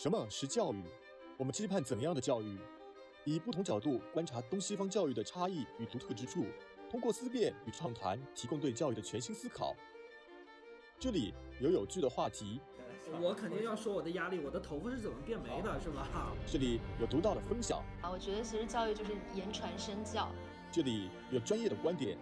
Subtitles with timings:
[0.00, 0.82] 什么是教育？
[1.36, 2.58] 我们期盼怎样的教育？
[3.26, 6.46] 以不同角度观察东西方教育的差异与独特之处，
[6.88, 9.76] 通过思辨与畅谈，提供对教育的全新思考。
[10.98, 12.62] 这里有有趣的话题，
[13.20, 16.32] 我肯定要说我的压力，我的头发是怎么变没的，是吧？
[16.46, 20.32] 这里有独到的分享，啊，我觉得其实教育就是言传身教。
[20.72, 22.16] 这里有专业的观点，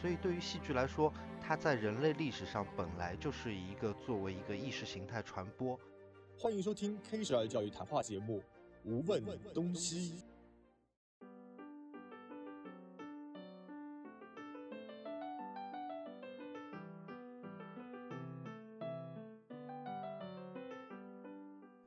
[0.00, 5.76] 所以对于戏剧来说，它在人类历史上本来就是一个作为一个意识形态传播。
[6.36, 8.38] 欢迎收听 K 十二教育谈话节目
[8.84, 9.24] 《无问
[9.54, 10.18] 东西》。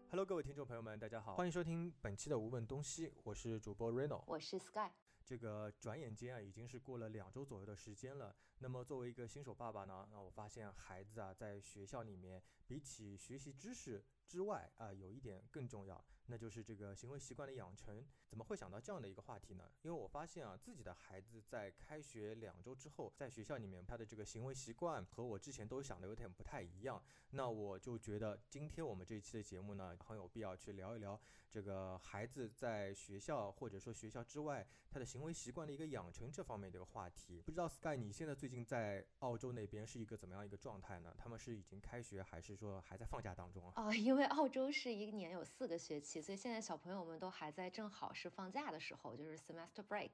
[0.09, 4.23] Hello，各位听众朋友们，大家好，欢迎收听本期的《无问东西》，我是主播 Reno。
[4.25, 4.89] 我是 Sky，
[5.27, 8.33] 这个转眼间啊，已经是过了两周左右的时间了。
[8.59, 18.05] 那么作为一个新手爸爸呢，那我发现孩子啊，在学校里面比起学习知识之外啊，有一点更重要，那就是这个行为习惯的养成。
[18.27, 19.63] 怎么会想到这样的一个话题呢？
[19.81, 27.01] 因为我发现啊，自己的孩子在开学两周之后，在学校里面他的这个行为习惯和我之前都想的有点不太一样。
[27.31, 37.41] 那我就觉得今天我们这一期的节目呢，很有必要去聊一聊这个孩子在学校或者说学校之外他的行为习惯的一个养成这方面的一个话题。
[37.45, 41.15] 不知道 Sky 你现在最近在澳洲那边是一个怎么样一个状态呢？
[41.17, 43.83] 他们是已经开学，还是说还在放假当中啊？
[43.83, 50.09] 啊、因为澳洲是一年有四个学期，所以现在小朋友们都还在正好是放假的时候，就是 semester break。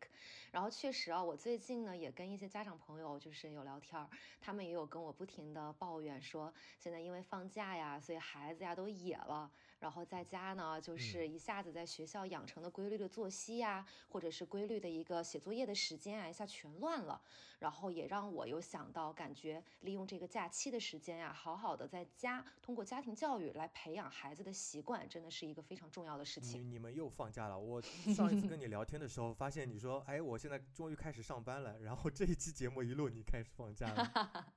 [0.51, 4.09] 然后确实啊，我最近呢也跟一些家长朋友就是有聊天，
[4.41, 9.51] 他们也有跟我不停的抱怨说，现在因为放假呀，所以孩子呀都野了，
[9.83, 17.21] 然后在家呢就是一下子在学校养成的规律的作息呀，或者是规律的一个写作业的时间啊，一下全乱了。
[17.59, 26.71] 然后也让我有想到，感觉利用这个假期的时间呀、好好的在家通过家庭教育来培养孩子的习惯，真的是一个非常重要的事你情。
[26.71, 27.59] 你们又放假了。
[27.59, 27.81] 我
[28.15, 31.77] 上一次跟你聊天的时候，发现你说，哎，我现在终于开始上班了。
[31.79, 34.53] 然后这一期节目一录，你开始放假了。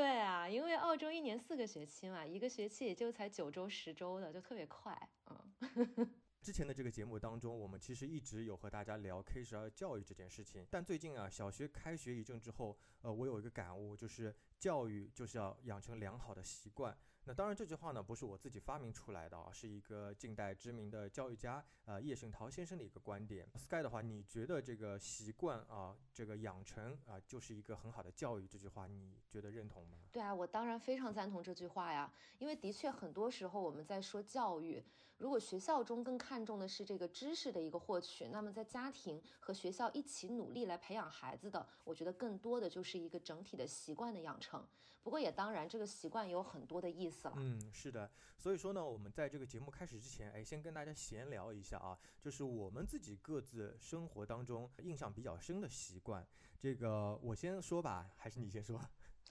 [0.00, 4.98] 对啊，因为澳洲一年四个学期嘛，一个学期也就才九周十周的，就特别快。
[5.26, 16.96] 嗯， 之前的这个节目当中，我们其实一直有和大家聊 K 十二教育这件事情，但最近啊，小学开学一阵之后，呃，我有一个感悟，就是教育就是要养成良好的习惯。
[17.24, 23.46] 那当然，这句话呢不是我自己发明出来的啊，是一个近代知名的教育家呃叶圣陶先生的一个观点。
[23.56, 28.48] Sky 的话，你觉得这个习惯啊，这个养成啊，就是一个很好的教育？
[28.48, 29.98] 这句话你觉得认同吗？
[30.10, 34.82] 对啊，我当然非常赞同这句话呀，因为的确很多时候我们在说教育，
[35.20, 44.66] 如果学校中更看重的是这个知识的一个获取，那么在家庭和学校一起努力来培养孩子的，我觉得更多的就是一个整体的习惯的养成。
[45.02, 47.34] 不过也当然，这个习惯也有很多的意思了。
[47.36, 56.26] 嗯，是的，所以说呢，我们在这个节目开始之前，哎，先跟大家闲聊一下啊，就是我们自己各自生活当中印象比较深的习惯。
[56.58, 58.80] 这个我先说吧，还是你先说？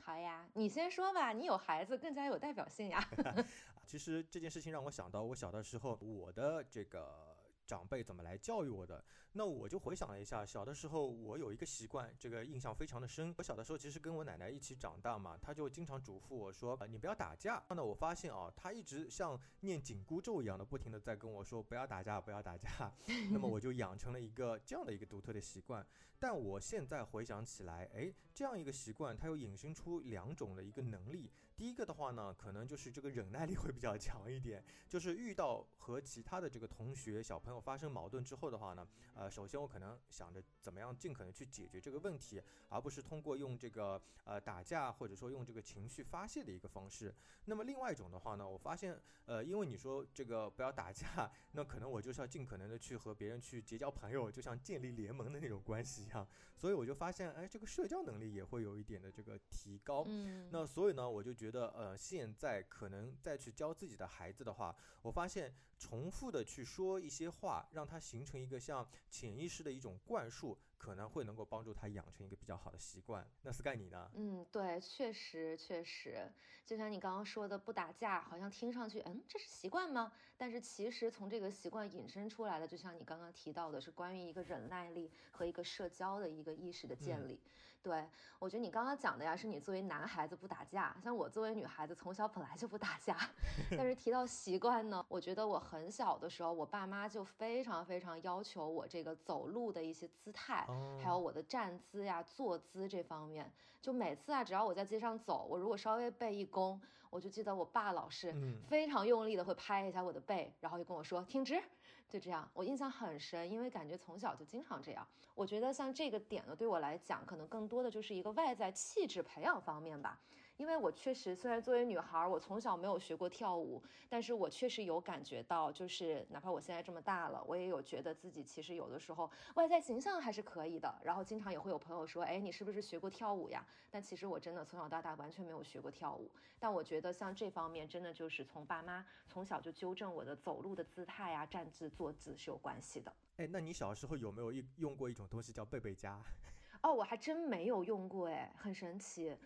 [0.02, 3.04] 好呀，你先说吧，你有孩子更加有代表性呀。
[3.86, 7.28] 其实这件事情让我想到，我小的时候，我的这个。
[7.69, 9.03] 长辈怎么来教育我的？
[9.34, 13.31] 那我就回想了一下，小的时候我有一个习惯，这个印象非常的深。
[13.38, 22.91] 我小的时候其实跟我奶奶一起长大嘛，她就经常嘱咐我说：“呃、你不要打架。”那我发现啊，她一直像念紧箍咒一样的，不停的在跟我说：“不要打架，不要打架。”
[23.29, 25.85] 那么我就养成了一个这样的一个独特的习惯。
[26.18, 31.29] 但我现在回想起来，哎，这样一个习惯，它又引申出两种的一个能力。
[31.59, 37.59] 第一个的话呢，可能就是这个忍耐力会比较强一点，就是遇到和其他的这个同学小朋友。
[37.59, 47.14] 发生矛盾之后的话呢，呃，首先我可能想着怎么样尽可能去解决这个问题，而不是通过用这个呃打架或者说用这个情绪发泄的一个方式。
[47.44, 56.26] 那么另外一种的话呢，我发现呃，因为你说这个不要打架，那可能我就是要尽可能的去和别人去结交朋友，就像建立联盟的那种关系一样。
[56.56, 60.06] 所以我就发现，哎，这个社交能力也会有一点的这个提高。
[60.08, 67.67] 嗯，那所以呢，我就觉得呃，现在可能再去教自己的孩子的话，我发现重复的去说一些话。
[67.72, 73.25] 让他形成一个像潜意识的一种灌输，可能会能够帮助他养成一个比较好的习惯。
[73.43, 74.09] 那 Sky 你呢？
[74.16, 76.29] 嗯，对，确实确实，
[76.66, 80.11] 就像你刚刚说的，不打架，好像听上去，嗯，这是习惯吗？
[80.35, 87.35] 但是其实从这个习惯引申出来的，就像你刚刚提到的，是关于一个忍耐力和一个社交的一个意识的建立。
[87.35, 87.51] 嗯、
[87.81, 88.05] 对
[88.40, 93.17] 我觉得你刚刚讲的呀，是你作为男孩子不打架，像我作为女孩子，从小本来就不打架。
[93.72, 103.52] 但是提到习惯呢，我觉得我很小的时候，我爸妈就非常非常要求我这个走路的一些姿态，哦、还有我的站姿呀、坐姿这方面。
[103.82, 106.79] 就每次啊，只要我在街上走，我如果稍微背一弓，
[107.09, 111.61] 我就记得我爸老是嗯非常用力的会拍一下我的背，然后就跟我说挺直，
[112.09, 115.08] 就这样，我印象很深，因为感觉从小就经常这样。
[115.35, 120.20] 我觉得像这个点呢，对我来讲，可能更多的就是一个外在气质培养方面吧。
[120.59, 130.94] 因为我确实，虽然作为女孩，我从小没有学过跳舞，但是我确实有感觉到，就是哪怕我现在这么大了，我也有觉得自己其实有的时候外在形象还是可以的。
[131.02, 133.66] 然后经常也会有朋友说，哎，你是不是学过跳舞呀？
[133.90, 136.29] 但其实我真的从小到大完全没有学过跳舞。
[136.59, 143.14] 但我觉得像这方面，真的就是从爸妈从小就纠正我的走路的姿态呀、站姿、坐姿是有关系的。
[143.38, 146.22] 哎，那你小时候有没有一用过一种东西叫贝贝夹？
[146.84, 149.38] 哦，我还真没有用过，哎，很神奇。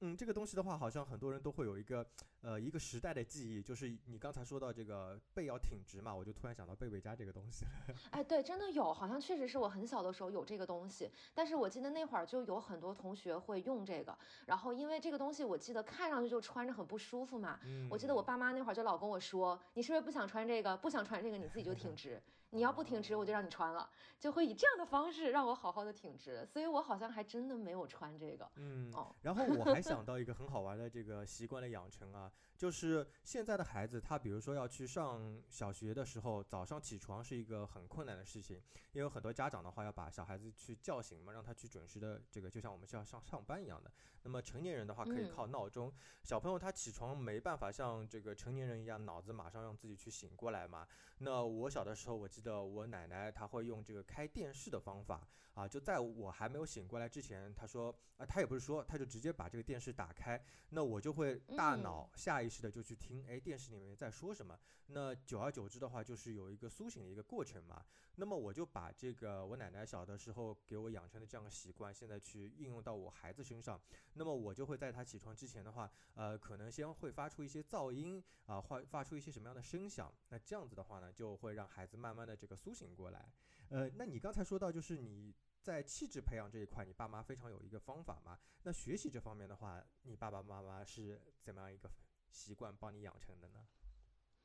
[0.00, 2.06] 嗯，这个东西的话，好像很多人都会有一个
[2.40, 7.70] 呃一个时代的记忆，就是你刚才说到这个背要挺直嘛，我就突然想到贝贝佳这个东西了。
[8.12, 14.16] 哎，对，真的有，好像确实是我很小的时候有这个东西，但是我记得那会儿就有很多同学会用这个，
[14.46, 17.58] 然后因为这个东西，我记得看上去就穿着很不舒服嘛。
[17.64, 20.76] 嗯，我记得我爸妈那会儿就老跟我说，你是不是不想穿这个？
[20.76, 22.22] 不想穿这个，你自己就挺直。
[22.50, 26.46] 你要不挺直，我就让你穿了，就会以这样的方式让我好好的挺直。
[26.46, 28.50] 所以我好像还真的没有穿这个。
[28.56, 38.62] 嗯哦，然后我还想 到一个很好玩的这个习惯的养成啊，就是现在的孩子，他比如说要去上小学的时候，早上起床是一个很困难的事情，
[38.92, 43.90] 因为很多家长的话要把小孩子去叫醒嘛，让他去准时的这个，就像我们是要上上班一样的。
[44.22, 45.92] 那么成年人的话可以嗯靠闹钟，
[46.22, 50.86] 小朋友他起床没办法像这个成年人一样，脑子马上让自己去醒过来嘛。
[51.18, 55.26] 那我小的时候，我记得我奶奶她会用这个开电视的方法
[55.58, 64.56] 啊，就在我还没有醒过来之前，他说啊，他也不是说，他就直接把这个电视打开，那我就会大嗯脑下意识的就去听，哎，电视里面在说什么。
[64.86, 67.84] 那久而久之的话，就是有一个苏醒的一个过程嘛。
[68.14, 73.80] 那么我就把这个我奶奶小的时候给我养成的这样的习惯，现在去应用到我孩子身上。
[74.14, 80.12] 那么我就会在他起床之前的话，呃，可能先会发出一些噪音啊，发、发出一些什么样的声响。
[80.28, 83.30] 那这样子的话呢，就会让孩子慢慢的这个苏醒过来。
[83.70, 88.38] 呃，那你刚才说到就是你在气质培养这一块，你爸妈非常有一个方法嘛？
[88.62, 91.90] 那学习这方面的话，你爸爸妈妈是怎么样一个
[92.30, 93.66] 习惯帮你养成的呢？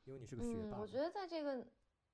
[0.04, 1.66] 因为你是个学嗯，霸嘛，我觉得在这个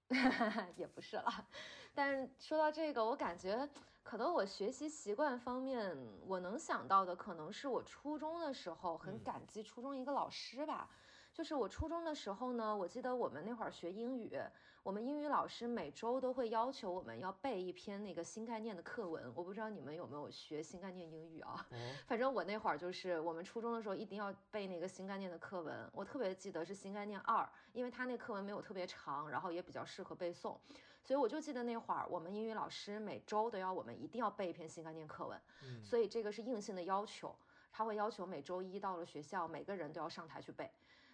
[0.77, 1.49] 也不是了，
[1.95, 3.69] 但是说到这个，我感觉
[4.03, 10.89] 可能我学习习惯方面，我能想到的可能是我初中的时候很嗯感激初中一个老师吧。
[11.33, 14.37] 就是我初中的时候呢，我记得我们那会儿学英语，
[14.83, 19.31] 我们英语老师每周都会要求我们要背一篇那个新概念的课文。
[19.35, 21.67] 我不知道你们有没有学新概念英语啊？
[21.71, 30.57] 嗯，反正我那会儿就是我们初中的时候一定要背那个新概念的课文，我特别记得是新概念二，因为它那课文没有特别长，然后也比较适合背诵，
[31.05, 37.37] 所以我就记得那会儿我们英语老师每周都要我们一定要背一篇新概念课文，嗯，所以这个是硬性的要求，
[37.71, 40.71] 他会要求每周一到了学校每个人都要上台去背，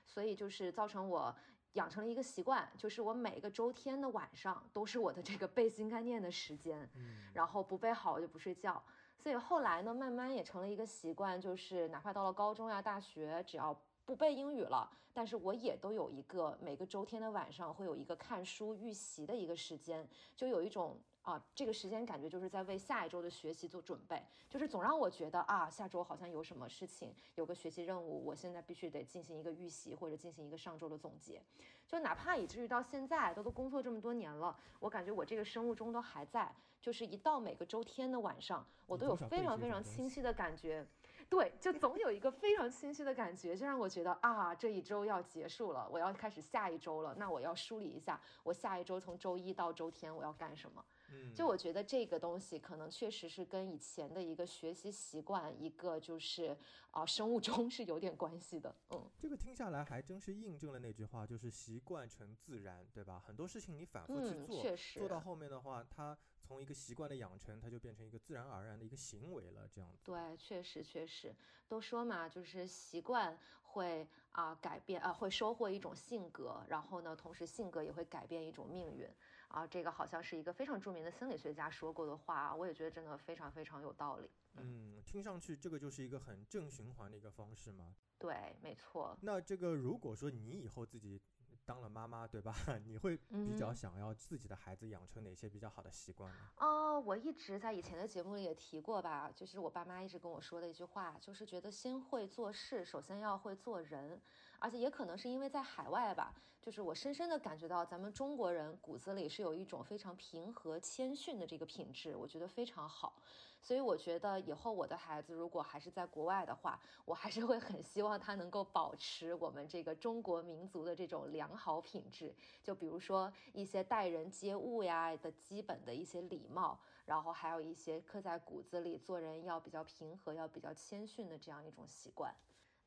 [0.07, 1.35] 所以就是造成我。
[1.77, 8.83] 养成了一个习惯，就是我每个周天的晚上都是我的这个背新概念的时间，嗯，然后不背好我就不睡觉。
[9.19, 13.75] 所以后来呢，慢慢也成了一个习惯，就是哪怕到了高中呀、大学，只要
[14.07, 31.43] 不背英语了，但是我也都有一个每个周天的晚上会有一个看书预习的一个时间，就有一种啊，这个时间感觉就是在为下一周的学习做准备，就是总让我觉得啊，下周好像有什么事情，有个学习任务，我现在必须得进行一个预习或者进行一个上周的总结。
[31.89, 40.87] 就哪怕以至于到现在都都工作这么多年了，我感觉我这个生物钟都还在，就是一到每个周天的晚上，我都有非常非常清晰的感觉。
[41.29, 47.15] 对，就总有一个非常清晰的感觉，就让我觉得啊，这一周要结束了，我要开始下一周了。
[47.19, 50.85] 那我要梳理一下，我下一周从周一到周天我要干什么。
[51.11, 56.57] 嗯，就我觉得这个东西可能确实是跟以前的一个学习习惯，一个就是
[56.93, 58.75] 啊、生物钟是有点关系的。
[58.91, 63.21] 嗯，这个听下来还真是印证了那句话，就是习惯成自然，对吧？
[63.27, 66.17] 很多事情你反复去嗯，做，确实做到后面的话，它
[66.47, 70.05] 从一个习惯的养成，它就变成一个自然而然的一个行为了，这样子。
[70.05, 71.35] 对，确实确实，
[71.67, 79.09] 都说嘛，就是习惯会啊、改变啊、会收获一种性格，然后呢，同时性格也会改变一种命运
[79.49, 79.67] 啊。
[79.67, 84.31] 这个好像是一个非常著名的心理学家说过的话，我也觉得真的非常非常有道理。
[84.59, 87.97] 嗯，听上去这个就是一个很正循环的一个方式嘛。
[88.19, 89.19] 对，没错。
[89.21, 91.21] 那这个如果说你以后自己
[91.67, 92.55] 当了妈妈，对吧？
[92.87, 96.39] 你会比较嗯想要自己的孩子养成哪些比较好的习惯呢？
[96.59, 104.23] 哦，我一直在以前的节目里也提过吧，就是我爸妈一直跟我说的一句话，就是觉得先会做事，首先要会做人。
[104.67, 113.23] 而且也可能是因为在海外吧，就是我深深的感觉到咱们中国人骨子里是有一种非常平和谦逊的这个品质，我觉得非常好。
[113.63, 122.35] 所以我觉得以后我的孩子如果还是在国外的话，我还是会很希望他能够保持我们这个中国民族的这种良好品质。
[122.61, 132.35] 就比如说一些待人接物呀的基本的一些礼貌，然后还有一些刻在骨子里做人要比较平和、要比较谦逊的这样一种习惯。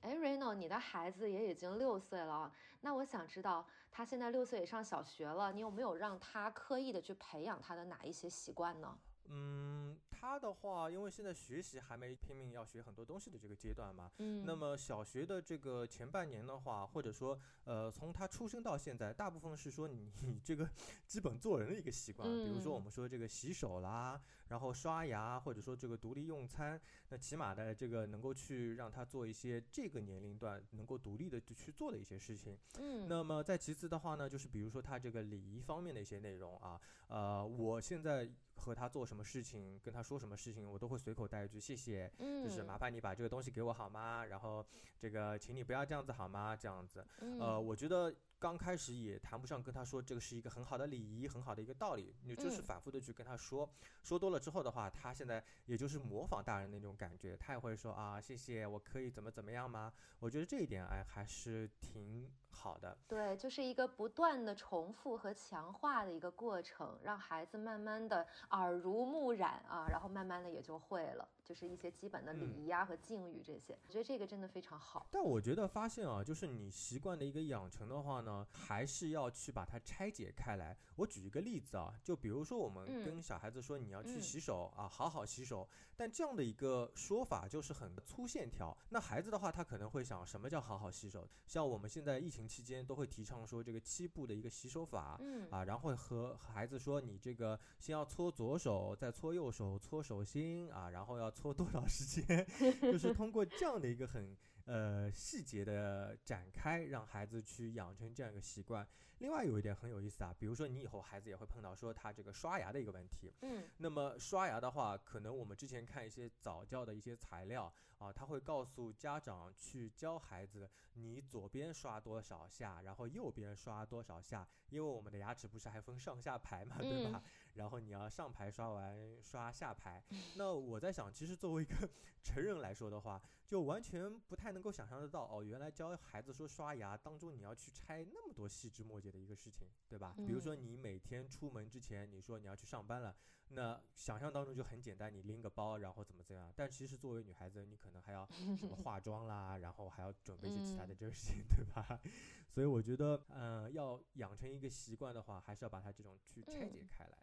[0.02, 2.52] 哎，Reno，你的孩子也已经六岁了，
[2.82, 8.98] 那我想知道他现在六岁也上小学了，你有没有让他刻意的去培养他的哪一些习惯呢？
[9.32, 20.12] 嗯，他的话，因为现在学习还没拼命要学很多东西的这个阶段嘛，嗯，那么小学的这个前半年的话，或者说，呃，从他出生到现在，大部分是说你
[20.44, 20.68] 这个
[21.06, 38.28] 基本做人的一个习惯，比如说我们说这个洗手啦，然后刷牙，或者说这个独立用餐，那起码的这个能够去让他做一些这个年龄段能够独立的去做的一些事情，嗯，那么再其次的话呢，就是比如说他这个礼仪方面的一些内容啊，呃，我现在。
[38.60, 42.12] 和他做什么事情，跟他说什么事情，我都会随口带一句谢谢，
[42.44, 44.26] 就是麻烦你把这个东西给我好吗？
[44.26, 44.66] 然后
[45.00, 46.56] 这个，请你不要这样子好吗？
[46.56, 47.04] 这样子，
[47.40, 48.14] 呃，我觉得。
[48.40, 53.70] 刚开始也谈不上跟他说这个是一个很好的礼仪，很好的一个道理，你就是反复的去跟他说，
[54.02, 59.92] 说多了之后的话，他现在也就是模仿大人那种感觉，他也会说啊，谢谢，我可以怎么怎么样吗？
[60.20, 62.98] 我觉得这一点哎还是挺好的。
[63.08, 71.28] 对，就是一个不断的重复和强化的一个过程，让孩子慢慢的耳濡目染啊，然后慢慢的也就会了。
[71.50, 75.08] 就是一些基本的礼仪啊和敬语这些，我觉得这个真的非常好。
[75.10, 80.78] 但我觉得发现啊，就是你习惯的一个养成的话呢，还是要去把它拆解开来。
[80.98, 85.68] 我举一个例子啊，就比如说我们跟小孩子说你要去洗手啊，好好洗手。
[85.98, 88.78] 但这样的一个说法就是很粗线条。
[88.90, 91.28] 那孩子的话，他可能会想，什么叫好好洗手？
[91.48, 101.34] 像我们现在疫情期间都会提倡说这个七步的一个洗手法，嗯啊，然后和孩子说，你这个先要搓左手，再搓右手，搓手心啊，然后要。
[101.40, 102.46] 搓多少时间？
[102.92, 104.36] 就是通过这样的一个很
[104.70, 108.88] 呃细节的展开，让孩子去养成这样一个习惯。
[109.18, 113.34] 另外有一点很有意思啊，比如说你以后孩子也会碰到说他这个刷牙的一个问题。
[113.42, 127.22] 嗯，那么刷牙的话，可能我们之前看一些早教的一些材料啊，他会告诉家长去教孩子，你左边刷多少下，然后右边刷多少下，因为我们的牙齿不是还分上下排嘛，对吧？
[127.56, 130.02] 然后你要上排刷完刷下排。
[130.38, 131.76] 那我在想，其实作为一个
[132.24, 140.14] 成人来说的话，就完全不太能够想象得到哦，原来教孩子说刷牙当中你要去拆那么多细枝末节的一个事情，对吧？
[140.26, 143.16] 比如说你每天出门之前，你说你要去上班了，
[143.50, 146.52] 那想象当中就很简单，你拎个包，然后怎么怎样？
[146.56, 152.00] 但其实作为女孩子，你可能还要什么化妆啦，然后还要准备一些其他的这个事情，对吧？
[152.50, 157.18] 所以我觉得，嗯，要养成一个习惯的话，还是要把它这种去拆解开来。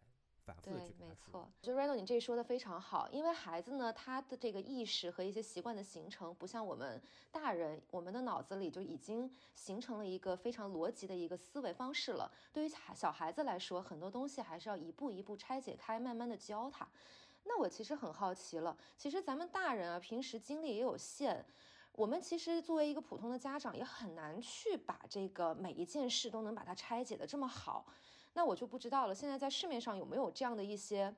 [0.63, 3.09] 对，没错，就 Reno，你这说的非常好。
[3.09, 7.01] 因为孩子呢，他的这个意识和一些习惯的形成，不像我们
[7.31, 12.31] 大人，我们的脑子里就已经形成了一个非常逻辑的一个思维方式了。
[12.53, 16.87] 对于小孩子来说，很多东西还是要一步一步拆解开，慢慢的教他。
[17.43, 21.45] 那我其实很好奇了，其实咱们大人啊，平时精力也有限，
[21.93, 27.85] 我们其实作为一个普通的家长，也很难去把这个每一件事都能把它拆解的这么好。
[28.37, 29.15] 那我就不知道了。
[29.15, 31.11] 现在在市面上有没有这样的一些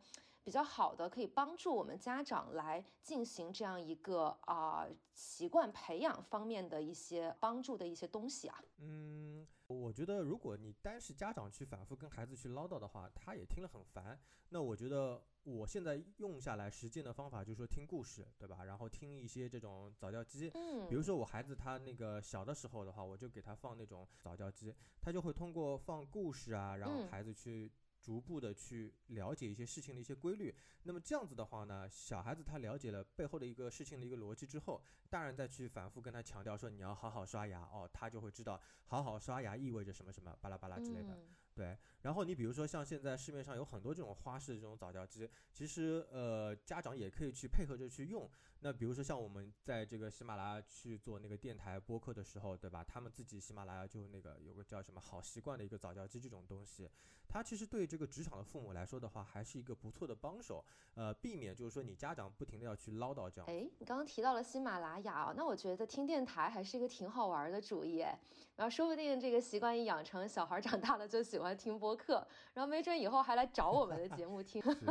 [0.43, 8.63] 比较好的，可以帮助我们家长来进行这样一个啊习惯培养方面的一些帮助的一些东西啊？
[8.79, 14.19] 嗯，我觉得如果你单是家长去反复跟孩子去唠叨的话，他也听了很烦。
[14.49, 18.63] 那我觉得我现在用下来实践的方法就是说听故事，对吧？
[18.63, 20.49] 然后听一些这种早教机。
[20.55, 27.71] 嗯，比如说我孩子他那个小的时候的话，我就给他放那种早教机，他就会通过放故事啊，让孩子去。
[28.09, 30.51] 逐步的去了解一些事情的一些规律，
[30.81, 41.19] 那么这样子的话呢，小孩子他了解了背后的一个事情的一个逻辑之后，大人再去反复跟他强调说你要好好刷牙哦，他就会知道好好刷牙意味着什么什么巴拉巴拉之类的。
[41.53, 48.27] 对，然后你比如说像现在市面上有很多这种花式的这种早教机，其实呃家长也可以去配合着去用。
[48.61, 52.83] 那比如说像我们在这个喜马拉雅去做那个电台播客的时候，对吧？
[52.87, 56.89] 他们自己喜马拉雅就那个有个叫什么好习惯的一个早教机这种东西，
[57.27, 60.63] 它其实对这个职场的父母来说的话，还是一个不错的帮手。
[60.93, 63.49] 呃，避免就是说你家长不停的要去唠叨这样。
[63.49, 68.17] 哎，你刚刚提到了喜马拉雅啊，那我觉得听电台还是一个挺好玩的主意哎。
[68.55, 71.49] 然后说不定这个习惯一养成，小孩长大了就喜欢。
[71.49, 72.15] 欢听播客，
[72.53, 74.61] 然后没准以后还来找我们的节目听。
[74.61, 74.85] 是，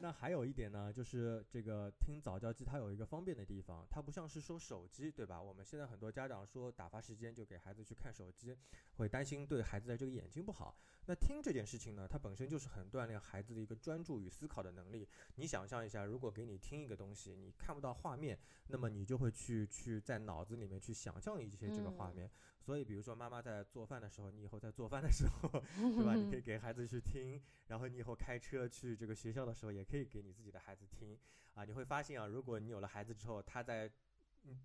[0.00, 5.40] 那还有一点呢，就是这个听早教机，它有一个方便的地方，它不像是说手机，对吧？
[5.40, 8.54] 我们现在很多家长说打发时间就给孩子去看手机，
[8.96, 10.76] 会担心对孩子的这个眼睛不好。
[11.06, 15.08] 那听这件事情呢，它本身就是很锻炼孩子的一个专注与思考的能力。
[15.36, 22.30] 你想象一下，如果给你听一个东西，你看不到画面，那么你就会去去在脑子里面去想象一些这个画面。
[22.60, 25.48] 所以，比如说妈妈在做饭的时候，你以后在做饭的时候，
[25.78, 26.14] 对吧？
[26.14, 31.18] 你可以 给孩子去听，然后你以后开车去这个学校的时候，也可以给你自己的孩子听。
[31.58, 33.90] 啊，你会发现啊，如果你有了孩子之后，他在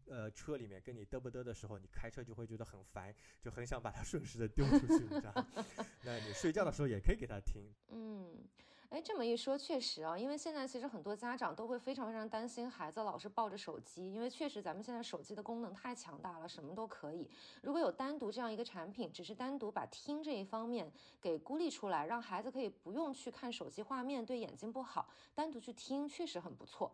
[0.05, 5.33] 呃车里面跟你嘚啵嘚的时候，你开车就会觉得很烦，就很想把它 顺势的丢出去，你知道？
[6.05, 7.63] 那你睡觉的时候也可以给他听。
[7.89, 8.47] 嗯。
[8.93, 17.27] 哎，这么一说，确实啊，因为现在其实很多家长都会非常非常担心孩子老是抱着手机，因为确实咱们现在手机的功能太强大了，什么都可以。
[17.63, 26.91] 如果有单独这样一个产品，只是单独把听这一方面给孤立出来，让孩子可以不用去看手机画面，对眼睛不好，单独去听，确实很不错。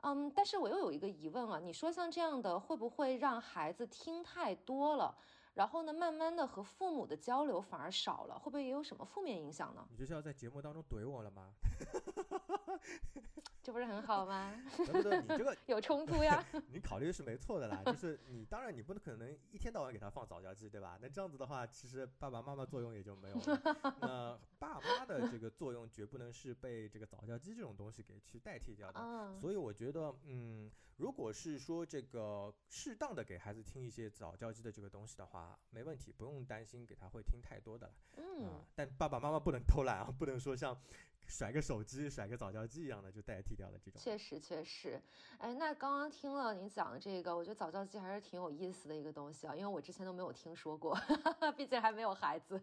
[0.00, 5.14] 嗯，但是我又有一个疑问啊，你说像这样的会不会让孩子听太多了？
[5.56, 9.88] 然后呢，慢慢的和父母的交流反而少了，会不会也有什么负面影响呢？
[9.90, 11.54] 你这是要在节目当中怼我了吗？
[13.66, 14.54] 这不是很好吗？
[14.78, 16.40] 不对，你这个有冲突呀。
[16.70, 20.96] 你考虑是没错的啦，就是你当然你不能可能一天到晚给他放早教机，对吧？
[21.02, 23.60] 那这样子的话，其实爸爸妈妈作用也就没有了。
[24.00, 29.34] 那 爸妈的这个作用绝不能是被这个早教机这种东西给去代替掉的。
[29.40, 30.70] 所以我觉得，嗯。
[30.98, 37.92] 如果是说这个适当的给孩子听一些早教机的这个东西的话，没问题，不用担心给他会听太多的了。
[38.16, 40.80] 嗯，但爸爸妈妈不能偷懒啊，不能说像。
[41.28, 44.00] 甩个手机、甩个早教机一样的就代替掉了这种。
[44.00, 45.00] 确实确实，
[45.38, 50.96] 哎，那刚刚听了您讲的这个，我觉得早教机还是挺有意思的一个东西啊，因为我之前都没有听说过，
[51.56, 52.60] 毕竟还没有孩子。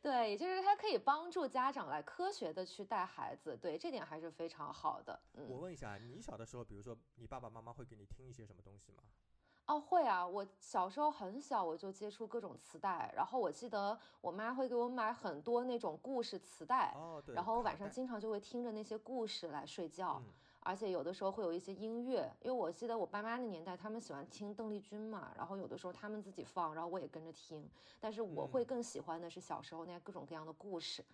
[0.00, 5.18] 对，也就是它可以帮助家长来科学的去带孩子，对，这点还是非常好的。
[5.34, 9.02] 嗯，我问一下，你小的时候，比如说你爸爸妈妈会给你听一些什么东西吗？
[9.66, 10.26] 哦，会啊！
[10.26, 20.20] 我小时候很小，我就接触各种磁带，然后我记得我妈会给我买很多那种故事磁带，哦，对，然后我晚上经常就会听着那些故事来睡觉，
[20.60, 27.64] 而且有的时候会有一些音乐，因为我记得我爸妈那年代他们喜欢听邓丽君嘛，然后有的时候他们自己放，然后我也跟着听，
[28.00, 31.04] 但是我会更喜欢的是小时候那些各种各样的故事。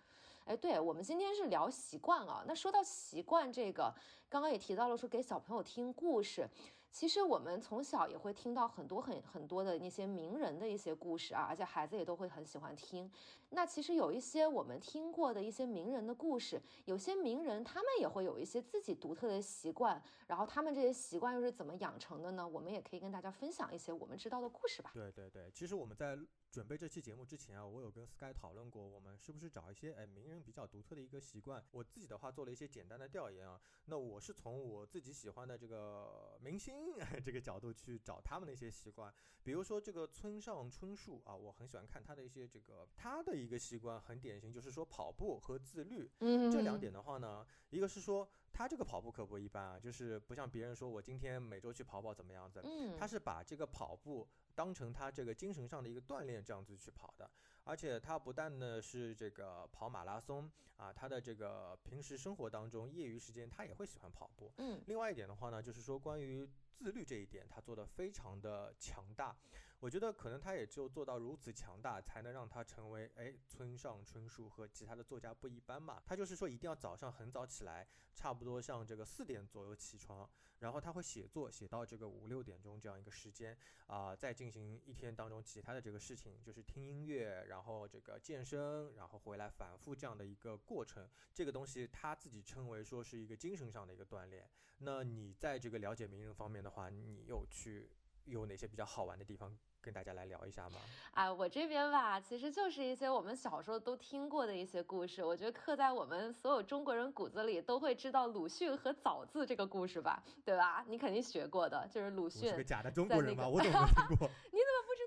[0.45, 3.93] 哎，对我们今天是聊习惯啊，那说到习惯这个，
[4.27, 6.49] 刚刚也提到了说给小朋友听故事。
[6.91, 13.09] 其实我们从小也会听到很多很很多的那些名人的一些故事啊，而且孩子也都会很喜欢听。
[13.51, 22.47] 那其实有一些我们听过的一些名人的故事，有些名人他们也会有一些自己独特的习惯，然后他们这些习惯又是怎么养成的呢？
[22.47, 24.91] 我们也可以跟大家分享一些我们知道的故事吧。
[24.93, 26.17] 对对对，其实我们在。
[26.51, 31.63] 准备这期节目之前啊，我有跟 Sky 讨论过，我们是不是找一些哎名人比较独特的一个习惯。
[31.69, 36.78] 我自己的话做了一些简单的调研啊，那我是从我自己喜欢的这个明星
[37.23, 39.13] 这个角度去找他们的一些习惯。
[39.43, 46.09] 比如说这个村上春树啊，我很喜欢看他的一些这个他的一个习惯很典型，就是说跑步和自律。
[46.19, 54.27] 嗯，这两点的话呢，一个是说他这个跑步可不一般啊，就是不像别人说我今天每周去跑跑怎么样子，嗯，他是把这个跑步。
[54.55, 57.31] 当成他这个精神上的一个锻炼，这样子去跑的，
[57.63, 64.51] 而且他不但呢是这个跑马拉松啊，他的这个平时生活当中业余时间他也会喜欢跑步。
[64.57, 69.35] 嗯，另外一点的话呢，就是说关于自律这一点，他做的非常的强大。
[69.79, 76.01] 我觉得可能他也就做到如此强大，才能让他成为哎村上春树和其他的作家不一般嘛。
[76.05, 80.29] 他就是说一定要早上很早起来，差不多像这个四点左右起床。
[80.59, 91.09] 然后他会写作，写到这个五六点钟这样一个时间啊，再进行一天当中其他的这个事情，就是听音乐，然后这个健身，然后回来反复这样的一个过程。
[91.33, 94.49] 这个东西他自己称为说是一个精神上的一个锻炼。
[94.79, 97.89] 那你在这个了解名人方面的话，你有去
[98.25, 99.57] 有哪些比较好玩的地方？
[99.81, 100.77] 跟大家来聊一下吗？
[101.11, 105.23] 啊，我这边吧，其实就是一些我们小时候都听过的一些故事。
[105.23, 110.83] 我觉得刻在我们所有中国人骨子里，都会知道鲁迅和枣字这个故事吧，对吧？
[110.87, 112.49] 你肯定学过的，就是鲁迅。
[112.49, 113.47] 是个假的中国人吗？
[113.47, 114.29] 我怎么没听过？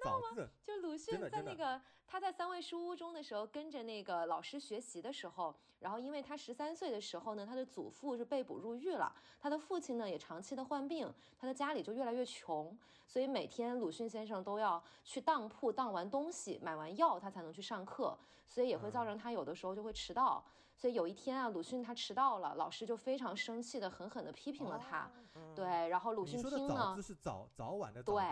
[0.02, 0.48] 知道吗？
[0.64, 1.80] 就鲁迅在那个。
[2.04, 9.10] 他在三味书屋中的时候，跟着那个老师学习的时候，然后因为他十三岁的时候呢，他的祖父是被捕入狱了，
[9.40, 18.14] 他的父亲呢也长期的患病，他的家里就越来越穷，所以每天鲁迅先生都要去当铺当完东西，买完药他才能去上课，
[18.46, 20.44] 所以也会造成他有的时候就会迟到。
[20.82, 25.08] 所以有一天啊，鲁迅他迟到了，老师就非常生气的，狠狠的批评了他。
[25.54, 28.24] 对，然后鲁迅听了，字是早早晚的早，对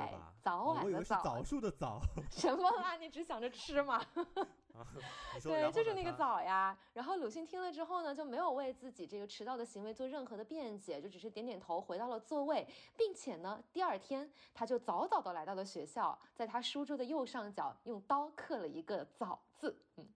[0.42, 2.00] 早晚的早，我以为是枣树的枣。
[2.28, 2.96] 什么啊？
[2.96, 4.04] 你只想着吃吗？
[5.44, 6.76] 对，就是那个呢他枣呀。
[6.92, 19.78] 然后鲁迅听了之后呢，就没有为自己这个迟到的行为做任何的辩解，就只是点点头，回到了座位，并且呢，第二天他就早早的来到了学校，在他书桌的右上角用刀刻了一个“早”字。
[19.98, 20.08] 嗯，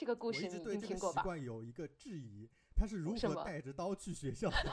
[0.00, 1.20] 这个故事你一直对这个习？
[1.22, 4.72] 惯有一个质疑，他是如何带着刀去学校的？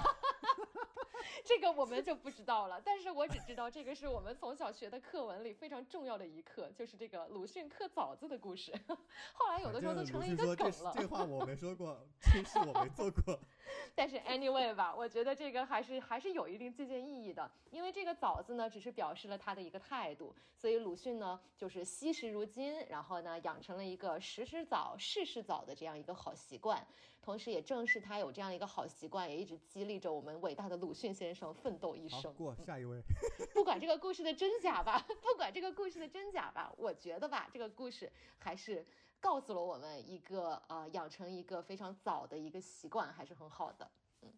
[1.44, 8.74] 这个我们就不知道了，但是我只知道这个是我们从小学的课文里非常重要的一课，就是这个鲁迅刻枣子的故事。
[9.34, 10.94] 后来有的时候都成了一个梗了。
[10.96, 13.40] 这话我没说过，这事我没做过。
[13.96, 26.86] 但是 anyway 吧，我觉得这个还是还是有一定借鉴意义的，因为这个枣子呢，只是表示了他的一个态度，所以鲁迅呢就是惜时如金，然后呢养成了一个时时早、事事早的这样一个好习惯，
[27.28, 32.34] 同时也正是他有这样一个好习惯，也一直激励着我们伟大的鲁迅先生奋斗一，生。
[32.36, 33.02] 过下一位。
[33.54, 38.86] 不管这个故事的真假吧，不管这个故事的真假吧，我觉得吧，这个故事还是
[39.20, 43.92] 告诉了我们一个呃，养成一个非常早的一个习惯，还是很好的。
[44.22, 44.34] 嗯，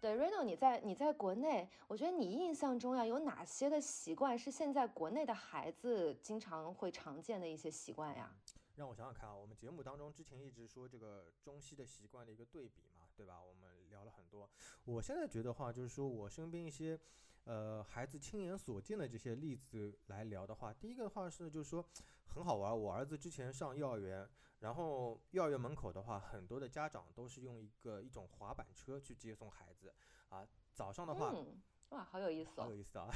[0.00, 8.34] 对，Reno，你在你在国内，我觉得你印象中呀，有哪些的习惯是现在国内的孩子经常会常见的一些习惯呀？
[8.78, 13.42] 让我想想看啊，我们节目当中之前一直说这个中西的习惯的一个对比嘛，对吧？
[13.42, 14.48] 我们聊了很多。
[14.84, 16.96] 我现在觉得话，就是说我身边一些，
[17.42, 21.84] 呃，孩子亲眼所见的这些例子来聊的话，第一个的话是就是说
[22.28, 22.76] 很好玩儿。
[22.76, 29.92] 我儿子之前上幼儿园，然后幼儿园门口的话，很多的家长都是用一个一种滑板车去接送孩子
[30.28, 30.46] 啊。
[30.72, 32.76] 早上的话，嗯，哇，好有意思哦好有。
[32.76, 33.10] 意思啊。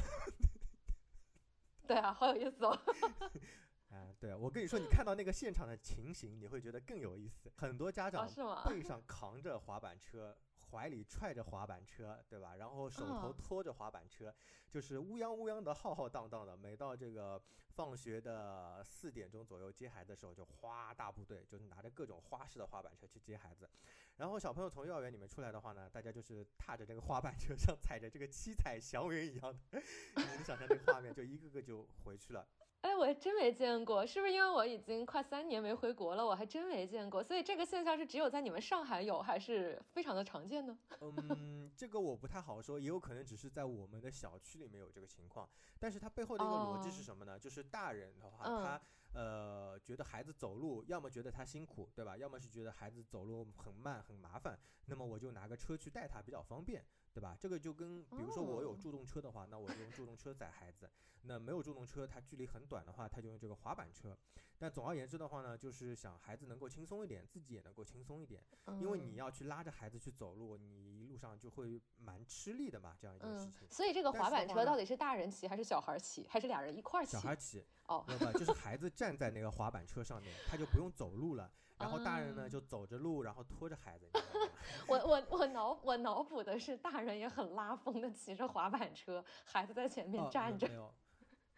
[1.86, 2.76] 对啊，好有意思哦。
[3.92, 7.52] 啊，对，我跟你说，你看到那个现场的情形，你会觉得更有意思。
[7.56, 8.64] 很多家哦，长？
[8.64, 10.34] 背上扛着滑板车，
[10.70, 12.56] 怀里揣着滑板车，对吧？
[12.56, 14.34] 然后手头嗯拖着滑板车，
[14.70, 16.56] 就是乌泱乌泱的浩浩荡荡的。
[16.56, 23.68] 每到这个放学的四点钟左右接孩子的时候，就哗大部队，就是拿着各种花式的滑板车去接孩子。
[24.16, 29.78] 然后小朋友从幼儿园里面出来的话呢，大家就是踏着这个滑板车上踩着这个七彩祥云一样的，
[30.16, 32.48] 你能想象这个画面，就一个个就回去了。
[32.82, 40.76] 哎，我还真没见过，是不是因为我已经快三年没回国了，我还真没见过，所以这个现象是只有在你们上海有，还是非常的常见呢？
[41.00, 45.48] 嗯，这个我不太好说，也有可能只是在我们的小区里面有这个情况。
[45.78, 47.38] 但是它背后的一个逻辑是哦什么呢？
[47.38, 48.80] 就是大人的话，嗯他
[49.12, 52.16] 呃觉得孩子走路，要么觉得他辛苦，对吧？
[52.16, 57.36] 要么是觉得孩子走路很慢很麻烦，那么我就拿个车去带他比较方便，对吧？
[57.38, 60.86] 这个就跟比如说我有哦助动车的话，那我就用助动车载孩子；
[61.22, 64.16] 那没有助动车，他距离很短的话，他就用这个滑板车。
[64.58, 68.40] 但总而言之的话呢，就是想孩子能够轻松一点，自己也能够轻松一点。
[68.80, 77.20] 因为你嗯要去拉着孩子去走路，你一路上就会蛮吃力的嘛，这样一件事嗯情。，所以这个滑板车到底是大人骑还是小孩骑，还是俩人一块儿骑小？
[77.20, 84.50] 孩骑，哦，就是孩子站在那个滑板车上面，他就不用走路了，然后大人呢啊就走着路，然后拖着孩子，你知道吗？
[84.88, 90.74] 我我我脑我脑补的是大人也很拉风的骑着滑板车，孩子在前面哦站着没。
[90.74, 90.94] 有，没有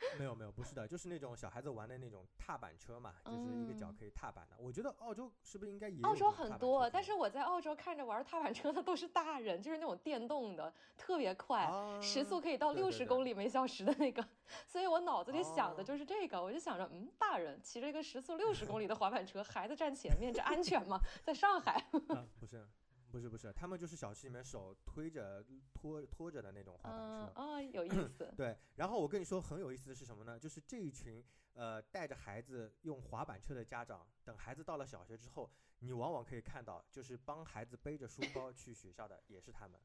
[0.18, 4.56] 没有没有，不是的，就是那种小孩子玩的那种踏板车嘛，就是一个脚嗯可以踏板的。
[4.58, 11.68] 我觉得澳洲是不是应该也有澳洲很多，但是我在澳洲看着玩踏板车的都是大人，就是那种电动的，特别快，
[12.00, 14.24] 时速啊可以到六十公里每小时的那个。
[14.66, 21.00] 所以我脑子里想的哦就是这个，我就想着，嗯，大人骑着一个时速六十公里的滑板车，孩子站前面，这安全吗？
[21.24, 21.72] 在上海，
[22.08, 22.66] 啊，不是。
[23.14, 28.10] 不是不是，他们就是小区里面手推着拖拖着的那种滑板车嗯，啊，有意思。
[28.36, 30.36] 对，然后我跟你说很有意思的是什么呢？
[30.36, 35.48] 就是这一群呃带着孩子用滑板车的家长，等孩子到了小学之后，
[35.78, 39.80] 你往往可以看到，就是帮孩子背着书包去学校的也是他们。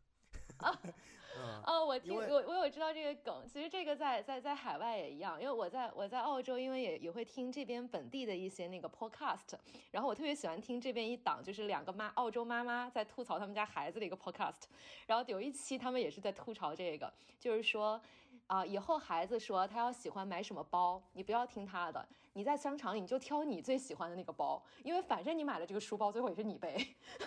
[1.42, 9.54] 嗯，哦，我听我我有知道这个梗，其实这个在在在海外也一样，因为我在我在澳洲，因为也也会听这边本地的一些那个 podcast，
[9.92, 14.64] 然后我特别喜欢听这边一档，就是两个妈澳洲妈妈在吐槽他们家孩子的一个 podcast，
[15.06, 18.02] 然后有一期他们也是在吐槽这个，就是说
[18.48, 22.06] 啊、以后孩子说他要喜欢买什么包，你不要听他的，
[22.40, 26.78] 你在商场里你就挑你最喜欢的那个包，因为反正你买了这个书包，最后也是你背，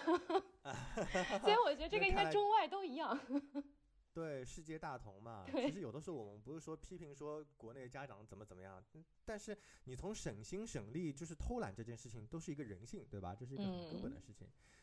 [1.44, 3.20] 所以我觉得这个应该中外都一样。
[4.14, 5.44] 对，世界大同嘛。
[5.46, 13.34] 其实有的时候我们不是说批评说国内家长怎么怎么样，嗯但是你从省心省力，就是偷懒这件事情，都是一个人性，对吧？
[13.38, 14.46] 这是一个很根本的嗯事情。
[14.46, 14.81] 嗯、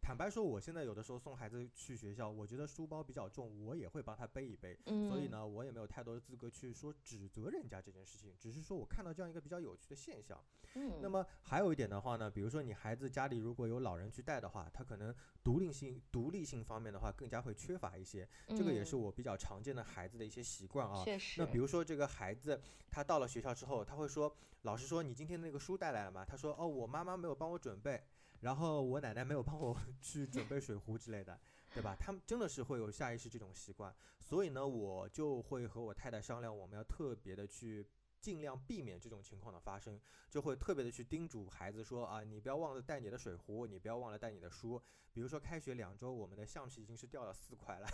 [0.00, 4.78] 坦白说，我现在有的时候送孩子去学校，我觉得书包比较重，我也会帮他背一背。
[4.86, 10.42] 嗯，所以，呢，我也没有太多的资格去说指责人家这件事情，只是说我看到这样一个比较有趣的现象。
[10.74, 21.04] 嗯，那么还有一点的话呢，比如说你孩子家里如果有老人去带的话，他可能独立性独立性方面的话更加会缺乏一些，这个也是嗯我比较常见的孩子的一些习惯啊。
[21.04, 26.24] 确实，那比如说这个孩子，他到了学校之后，他会说，老师说你今天那个书带来了吗？
[26.24, 28.02] 他说哦，我妈妈没有帮我准备，
[28.40, 31.40] 然后我奶奶没有帮我 去准备水壶之类的，
[31.72, 31.96] 对吧？
[31.98, 37.86] 他们真的是会有下意识这种习惯，所以呢，我就会和我太太商量，我们要特别的去。
[38.20, 39.98] 尽量避免这种情况的发生，
[40.28, 44.78] 就会特别的去叮嘱孩子说啊，你不要忘了带你的水壶，你不要忘了带你的书。
[45.10, 47.88] 比如说开学两周，我们的橡皮已经是掉了四块了，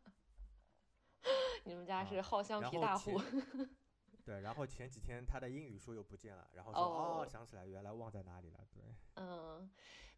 [1.64, 3.70] 你们家啊是好橡皮大户前，
[4.24, 8.82] 对，然后前几天他的英语书又不见了，然后说哦哦，想起来原来忘在哪里了，对，
[9.16, 9.68] 嗯，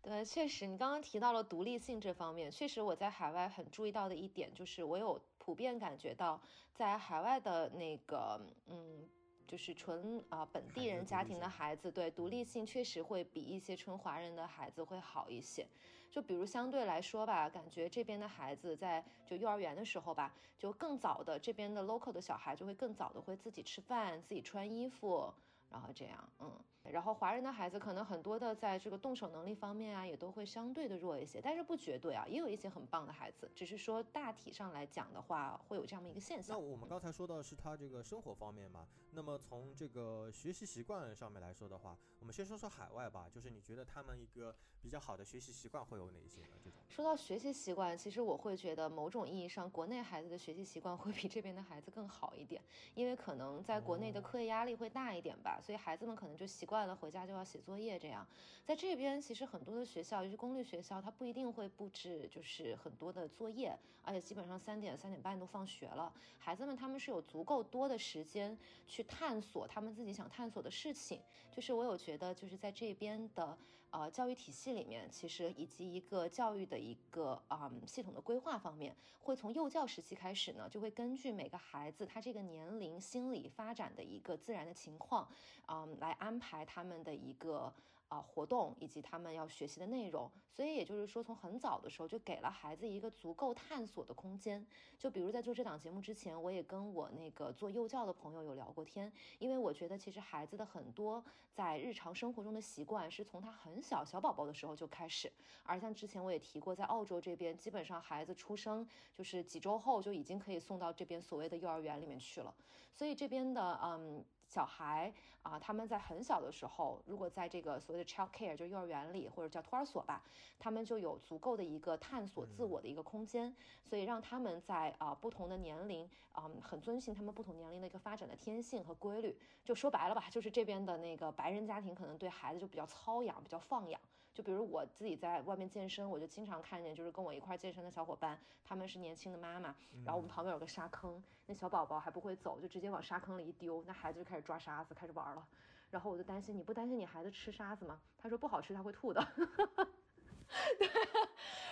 [0.03, 6.41] 对，确实，你刚刚提到了独立性这方面，确实我在海外很注意到的一点就是，我有普遍感觉到，
[6.75, 9.09] 在海外的那个，嗯，
[9.47, 15.67] 就是纯啊、本地人家庭的孩子，对独立性确实会比一些纯华人的孩子会好一些。
[16.15, 25.35] 就比如相对来说吧，感觉这边的孩子在就幼儿园的时候吧，就更早的这边的 local 的小孩就会更早的会自己吃饭、自己穿衣服，
[25.69, 26.49] 然后这样，嗯。
[26.91, 36.65] 然后华人的孩子可能很多的在这个动手能力方面啊，也都会相对的弱一些，但是不绝对啊，也有一些很棒的孩子，只是说大体上来讲的话，会有这样的一个现象那。
[36.65, 46.57] 我们刚才说到的是他这个生活方面嘛，那么从这个学习习惯上面来说的话，我们先说说海外吧，就是你觉得他们一个比较好的学习习惯会有哪些呢？
[46.63, 52.63] 这种说到学习习惯，其实我会觉得某种意义上，国内孩子的学习习惯会比这边的孩子更好一点，
[52.95, 58.27] 因为可能在国内的哦课业压力会大一点吧，所以孩子们可能就习惯了回家就要写作业这样。
[58.65, 68.57] 在这边，其实很多的学校，尤其公立学校，它不一定会布置就是很多的作业，而且基本上三点三点半都放学了，孩子们他们是有足够多的时间
[68.89, 71.21] 去探索他们自己想探索的事情。
[71.53, 73.57] 就是我有觉得，就是在这边的
[73.95, 85.29] 呃教育体系里面，其实以及一个教育的一个啊、嗯系统的规划方面，会从幼教时期开始呢，就会根据每个孩子他这个年龄心理发展的一个自然的情况，
[85.69, 87.73] 嗯，来安排他们的一个。
[88.15, 94.65] 啊、活动以及他们要学习的内容，所以也就是说，从很早的时候就给了孩子一个足够探索的空间。
[94.97, 105.33] 就比如在做这档节目之前，我也跟我那个做幼教的朋友有聊过天，因为我觉得其实孩子的很多在日常生活中的习惯是从他很小小宝宝的时候就开始，
[105.65, 112.55] 而像之前我也提过，在澳洲这边，基本上孩子出生就是几周后就已经可以送到这边所谓的幼儿园里面去了，
[112.95, 114.25] 所以这边的嗯。
[114.55, 115.13] 小孩
[115.43, 120.23] 啊，他们在很小的时候，如果在这个所谓的 child care 就幼儿园里或者叫托儿所吧，
[120.61, 129.37] 他们就有足够的一个探索自我的一个空间，所以让他们在啊、不同的年龄，啊，很遵循他们不同年龄的一个发展的天性和规律。
[129.65, 134.01] 就说白了吧，就是这边的那个白人家庭可能对孩子就比较操养，比较放养。
[134.35, 145.47] 就比如我自己在外面健身，我就经常看见，就是跟我一块儿健身的小伙伴，他们是年轻的妈妈，然后我们旁边有个沙坑，那小宝宝还不会走，就直接往沙坑里一丢，那孩子就开始抓沙子，开始玩了。
[145.91, 148.01] 然后我就担心，你不担心你孩子吃沙子吗？
[148.19, 149.25] 他说不好吃，他会吐的。
[150.79, 150.87] 对，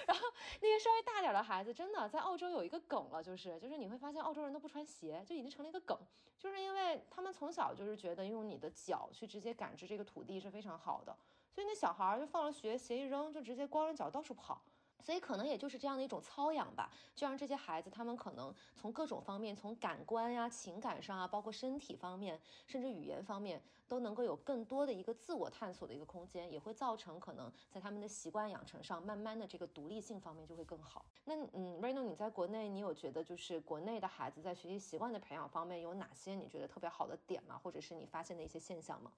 [0.07, 0.27] 然后
[0.61, 5.96] 那些稍微大点儿的孩子，真的在澳洲有一个梗了，就是就是你会发现澳洲人都不穿鞋，就已经成了一个梗，
[6.38, 11.16] 就是因为他们从小就是觉得用你的脚去直接感知这个土地是非常好的，
[11.55, 14.62] 所以那小孩儿就放了学，鞋一扔就直接光着脚到处跑。
[15.05, 31.05] 所以可能也就是这样的一种操养吧，就让这些孩子他们可能从各种方面，从感官呀、情感上啊，包括身体方面，甚至语言方面，都能够有更多的一个自我探索的一个空间，也会造成可能在他们的习惯养成上，慢慢的这个独立性方面就会更好。
[31.25, 37.59] 那嗯，Reno，你在国内，你有觉得就是国内的孩子在学习习惯的培养方面有哪些你觉得特别好的点吗？
[37.61, 39.11] 或者是你发现的一些现象吗？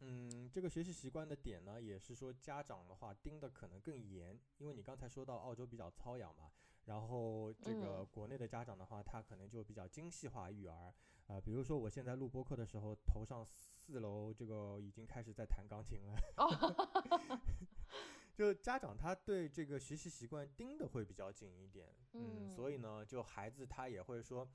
[0.00, 6.50] 嗯，这个学习习惯的点呢，也是说家长的话盯的可能更严，因为你刚才说到澳洲比较操养嘛，
[6.84, 8.06] 然后这个嗯。
[8.10, 10.92] 国内的家长的话，他可能就比较精细化育儿，
[11.28, 17.38] 呃，比如说我现在录播课的时候，头上四楼这个已经开始在弹钢琴了，哦，
[18.34, 24.46] 就家长他对这个学习习惯盯的会比较紧一点，嗯所以呢，就孩子他也会说。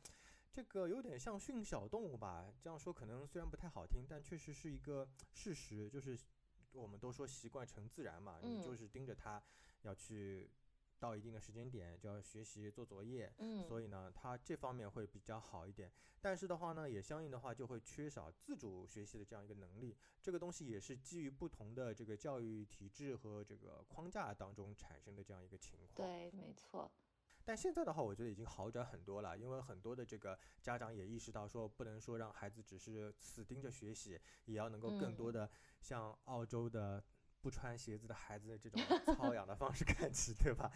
[0.51, 6.17] 这个有点像训小动物吧，这样说可能虽然不太好听，但确实是一个事实，就是
[6.71, 9.41] 我们都说习惯成自然嘛，你嗯就是盯着它
[9.83, 10.49] 要去
[10.99, 15.89] 到一定的时间点就要学习做作业，嗯，所以呢，他这方面会比较好一点。
[16.19, 19.95] 但是的话呢，也相应的话就会缺少自主学习的这样一个能力。
[20.21, 26.05] 这个东西也是基于不同的这个教育体制和这个框架当中产生的这样一个情况。
[26.05, 26.91] 对，没错。
[27.45, 35.49] 但现在的话，我觉得已经好转很多了，因为很多的这个家长也意识到说，不能说让孩子只是死盯着学习，也要能够更多嗯的
[35.81, 37.03] 像澳洲的。
[37.41, 38.81] 不穿鞋子的孩子这种
[39.15, 40.69] 操养的方式 看齐，对吧？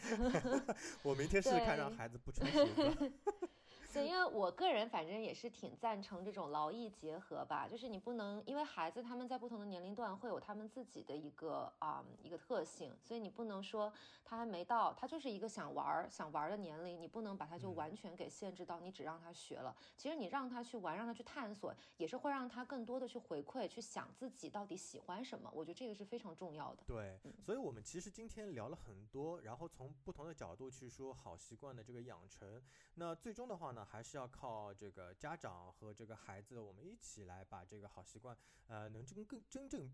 [1.03, 3.11] 我明天试试看，让孩子不穿鞋子。
[3.93, 13.91] 对，因为我个人反正也是挺赞成这种劳逸结合吧，就是你不能因为孩子他们在不同的年龄段会有他们自己的一个啊、一个特性，所以你不能说
[14.25, 19.75] 他还没到，他就是一个想玩想玩的年龄，你不能把他就嗯完全给限制到你只让他学了。
[19.97, 25.49] 其实你让他去玩，让他去探索，也是会让他更多的去回馈，去想自己到底喜欢什么。
[25.53, 26.83] 我觉得这个是非常重要的。
[26.87, 32.61] 对嗯，所以我们其实今天聊了很多，然后从不同的角度去说好习惯的这个养成。
[32.95, 38.35] 那最终的话呢，还是要靠这个家长和这个孩子，我们一起来把这个好习惯，
[38.67, 39.91] 呃，能真更真正。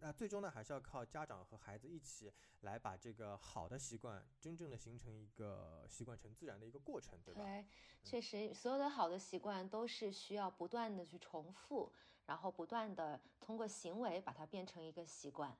[0.00, 7.40] 那最终呢，还是要靠家长和孩子一起来把这个好的习惯真正的形成一个习惯成自然的一个过程，对吧？
[7.40, 7.64] 对，
[8.02, 11.90] 确实，所有的好的习惯都是需要不断的去重复，
[12.26, 15.56] 然后不断的通过行为把它变成一个习惯。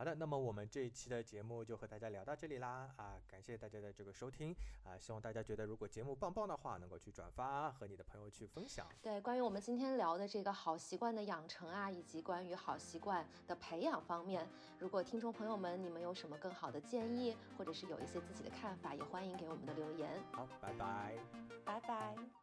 [0.00, 8.86] 好的，那么我们这一期的节目就和大家聊到这里啦啊，感谢大家的这个收听啊，希望大家觉得如果节目棒棒的话，能够去转发和你的朋友去分享。
[9.02, 20.08] 对，关于我们今天聊的这个好习惯的养成啊，以及关于好习惯的培养方面，如果听众朋友们你们有什么更好的建议，或者是有一些自己的看法，也欢迎给我们的留言。
[20.32, 21.14] 好，拜拜。
[21.62, 22.39] 拜拜。